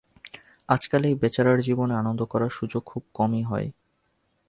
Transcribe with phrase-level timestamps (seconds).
[0.69, 3.67] আজকাল এই বেচারার জীবনে আনন্দ করার সুযোগ খুব কমই হয়।